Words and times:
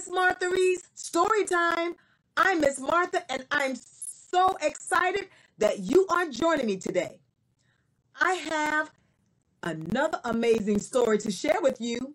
Miss 0.00 0.08
Martha 0.14 0.48
Reese, 0.48 0.88
story 0.94 1.44
time. 1.44 1.94
I'm 2.34 2.62
Miss 2.62 2.80
Martha, 2.80 3.22
and 3.30 3.44
I'm 3.50 3.74
so 3.76 4.56
excited 4.62 5.28
that 5.58 5.80
you 5.80 6.06
are 6.08 6.26
joining 6.30 6.64
me 6.64 6.78
today. 6.78 7.20
I 8.18 8.32
have 8.32 8.90
another 9.62 10.18
amazing 10.24 10.78
story 10.78 11.18
to 11.18 11.30
share 11.30 11.60
with 11.60 11.82
you, 11.82 12.14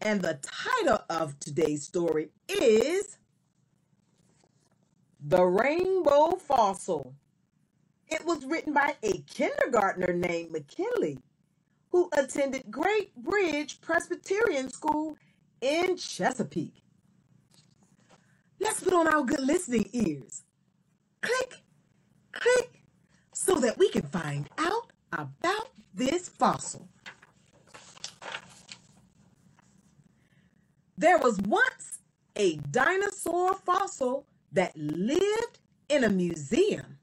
and 0.00 0.22
the 0.22 0.38
title 0.40 1.04
of 1.10 1.38
today's 1.38 1.82
story 1.82 2.30
is 2.48 3.18
The 5.20 5.44
Rainbow 5.44 6.36
Fossil. 6.36 7.12
It 8.08 8.24
was 8.24 8.46
written 8.46 8.72
by 8.72 8.96
a 9.02 9.18
kindergartner 9.28 10.14
named 10.14 10.52
McKinley 10.52 11.18
who 11.90 12.08
attended 12.16 12.70
Great 12.70 13.14
Bridge 13.14 13.82
Presbyterian 13.82 14.70
School 14.70 15.18
in 15.60 15.98
Chesapeake. 15.98 16.85
Let's 18.60 18.82
put 18.82 18.92
on 18.94 19.06
our 19.06 19.22
good 19.22 19.40
listening 19.40 19.88
ears. 19.92 20.42
Click, 21.20 21.62
click, 22.32 22.82
so 23.32 23.56
that 23.56 23.78
we 23.78 23.90
can 23.90 24.02
find 24.02 24.48
out 24.58 24.92
about 25.12 25.70
this 25.94 26.28
fossil. 26.28 26.88
There 30.98 31.18
was 31.18 31.38
once 31.42 31.98
a 32.36 32.56
dinosaur 32.70 33.54
fossil 33.54 34.26
that 34.52 34.76
lived 34.76 35.58
in 35.88 36.04
a 36.04 36.08
museum, 36.08 36.98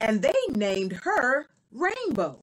and 0.00 0.20
they 0.22 0.32
named 0.50 0.92
her 0.92 1.46
Rainbow. 1.70 2.42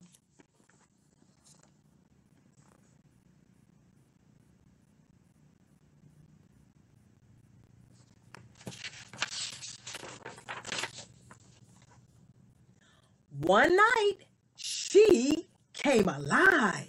One 13.44 13.76
night, 13.76 14.16
she 14.56 15.48
came 15.74 16.08
alive. 16.08 16.88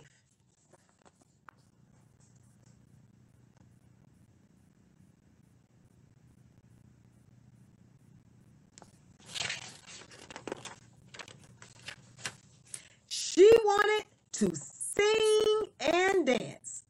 She 13.09 13.51
wanted 13.65 14.05
to 14.31 14.55
sing 14.55 15.65
and 15.81 16.25
dance, 16.25 16.83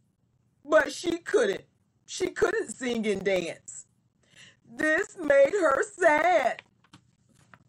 but 0.64 0.94
she 0.94 1.18
couldn't. 1.18 1.64
She 2.06 2.28
couldn't 2.28 2.70
sing 2.70 3.08
and 3.08 3.24
dance. 3.26 3.88
This 4.72 5.18
made 5.20 5.54
her 5.54 5.82
sad. 5.82 6.62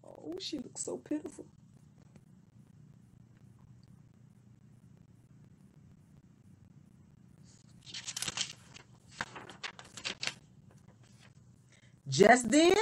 Oh, 0.04 0.36
she 0.38 0.58
looks 0.58 0.84
so 0.84 0.98
pitiful. 0.98 1.46
Just 12.16 12.50
then, 12.50 12.74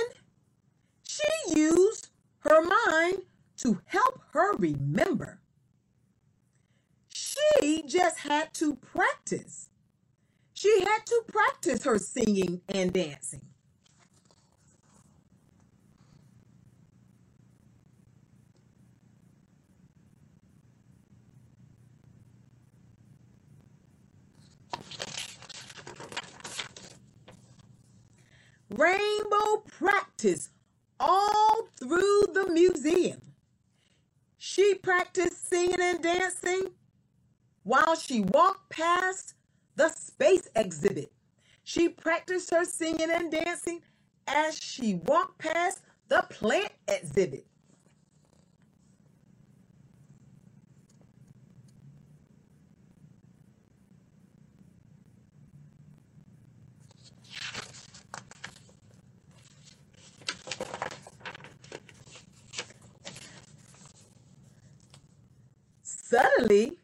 she 1.08 1.58
used 1.58 2.10
her 2.38 2.62
mind 2.62 3.22
to 3.56 3.80
help 3.86 4.20
her 4.30 4.54
remember. 4.54 5.40
She 7.12 7.82
just 7.84 8.20
had 8.20 8.54
to 8.54 8.76
practice. 8.76 9.70
She 10.52 10.82
had 10.82 11.04
to 11.06 11.22
practice 11.26 11.82
her 11.82 11.98
singing 11.98 12.60
and 12.68 12.92
dancing. 12.92 13.42
Rainbow 28.76 29.62
practiced 29.66 30.50
all 30.98 31.68
through 31.78 32.24
the 32.32 32.48
museum. 32.52 33.20
She 34.38 34.74
practiced 34.74 35.48
singing 35.48 35.80
and 35.80 36.02
dancing 36.02 36.70
while 37.62 37.94
she 37.94 38.22
walked 38.22 38.70
past 38.70 39.34
the 39.76 39.88
space 39.90 40.48
exhibit. 40.56 41.12
She 41.62 41.88
practiced 41.88 42.50
her 42.50 42.64
singing 42.64 43.10
and 43.10 43.30
dancing 43.30 43.80
as 44.26 44.58
she 44.58 44.94
walked 44.94 45.38
past 45.38 45.80
the 46.08 46.26
plant 46.30 46.72
exhibit. 46.88 47.46
Suddenly, 66.14 66.78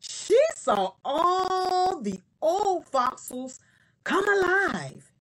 she 0.00 0.36
saw 0.56 0.94
all 1.04 2.00
the 2.00 2.18
old 2.42 2.86
fossils 2.86 3.60
come 4.02 4.24
alive 4.28 5.12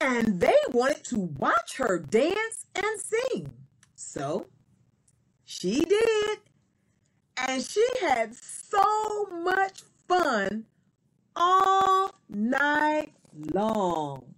and 0.00 0.38
they 0.40 0.54
wanted 0.70 1.02
to 1.06 1.18
watch 1.18 1.78
her 1.78 1.98
dance 1.98 2.66
and 2.76 3.00
sing. 3.00 3.50
So 3.96 4.46
she 5.44 5.80
did. 5.80 6.38
And 7.36 7.60
she 7.60 7.84
had 8.00 8.36
so 8.36 9.26
much 9.42 9.82
fun 10.06 10.66
all 11.34 12.14
night 12.28 13.14
long. 13.52 14.36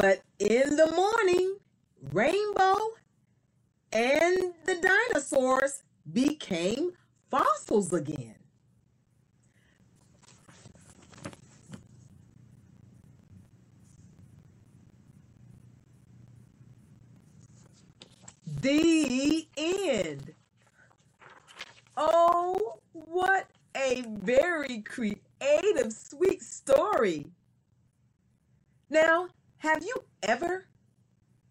But 0.00 0.22
in 0.38 0.76
the 0.76 0.92
morning, 0.92 1.56
Rainbow 2.12 2.76
and 3.90 4.54
the 4.64 4.76
dinosaurs 4.76 5.82
became 6.12 6.92
fossils 7.32 7.92
again. 7.92 8.36
The 18.60 19.48
end. 19.56 20.32
Oh, 21.96 22.78
what 22.92 23.50
a 23.76 24.04
very 24.06 24.82
creative, 24.82 25.92
sweet 25.92 26.40
story. 26.44 27.26
Now, 28.90 29.26
have 29.58 29.82
you 29.84 30.04
ever 30.22 30.66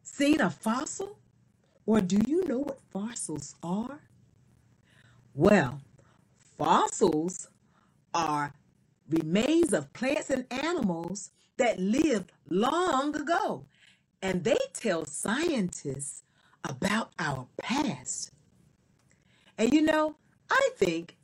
seen 0.03 0.41
a 0.41 0.49
fossil? 0.49 1.19
Or 1.85 2.01
do 2.01 2.19
you 2.27 2.45
know 2.45 2.59
what 2.59 2.79
fossils 2.91 3.55
are? 3.63 4.01
Well, 5.33 5.81
fossils 6.57 7.49
are 8.13 8.53
remains 9.09 9.73
of 9.73 9.93
plants 9.93 10.29
and 10.29 10.45
animals 10.51 11.31
that 11.57 11.79
lived 11.79 12.31
long 12.49 13.15
ago, 13.15 13.65
and 14.21 14.43
they 14.43 14.57
tell 14.73 15.05
scientists 15.05 16.23
about 16.63 17.11
our 17.19 17.47
past. 17.61 18.31
And 19.57 19.73
you 19.73 19.81
know, 19.81 20.15
I 20.49 20.69
think 20.75 21.15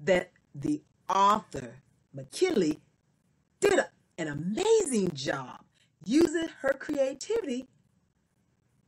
that 0.00 0.30
the 0.54 0.82
author, 1.08 1.76
McKinley, 2.14 2.80
did 3.60 3.80
an 4.18 4.28
amazing 4.28 5.10
job 5.14 5.65
using 6.06 6.48
her 6.60 6.72
creativity 6.72 7.66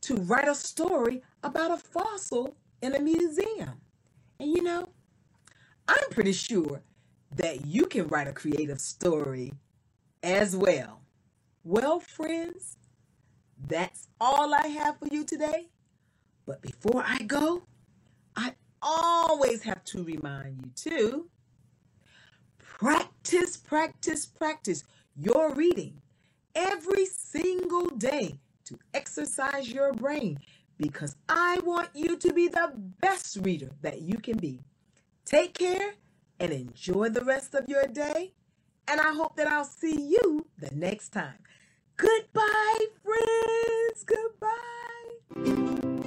to 0.01 0.15
write 0.15 0.47
a 0.47 0.55
story 0.55 1.21
about 1.43 1.71
a 1.71 1.77
fossil 1.77 2.55
in 2.81 2.95
a 2.95 2.99
museum. 2.99 3.81
And 4.39 4.49
you 4.49 4.63
know, 4.63 4.89
I'm 5.87 6.09
pretty 6.11 6.33
sure 6.33 6.81
that 7.35 7.65
you 7.65 7.85
can 7.85 8.07
write 8.07 8.27
a 8.27 8.33
creative 8.33 8.79
story 8.81 9.53
as 10.23 10.55
well. 10.55 11.01
Well, 11.63 11.99
friends, 11.99 12.77
that's 13.67 14.07
all 14.19 14.53
I 14.53 14.67
have 14.67 14.97
for 14.99 15.07
you 15.11 15.25
today. 15.25 15.69
But 16.45 16.61
before 16.61 17.03
I 17.05 17.19
go, 17.19 17.63
I 18.35 18.53
always 18.81 19.61
have 19.63 19.83
to 19.85 20.03
remind 20.03 20.61
you 20.85 20.91
to 20.91 21.29
practice 22.57 23.09
Practice, 23.57 24.25
practice, 24.25 24.83
your 25.15 25.53
reading 25.53 26.01
every 26.55 27.05
single 27.05 27.89
day 27.89 28.39
to 28.65 28.77
exercise 28.93 29.71
your 29.71 29.93
brain 29.93 30.37
because 30.77 31.15
I 31.27 31.59
want 31.63 31.89
you 31.93 32.15
to 32.17 32.33
be 32.33 32.47
the 32.47 32.71
best 33.01 33.37
reader 33.41 33.71
that 33.81 34.01
you 34.01 34.17
can 34.17 34.37
be. 34.37 34.61
Take 35.25 35.57
care 35.57 35.93
and 36.39 36.51
enjoy 36.51 37.09
the 37.09 37.23
rest 37.23 37.53
of 37.53 37.67
your 37.67 37.85
day. 37.85 38.33
And 38.87 38.99
I 38.99 39.13
hope 39.13 39.35
that 39.35 39.47
I'll 39.47 39.65
see 39.65 40.09
you 40.09 40.47
the 40.57 40.71
next 40.73 41.09
time. 41.09 41.37
Goodbye, 41.97 42.85
friends. 43.03 44.05
Goodbye. 44.05 45.98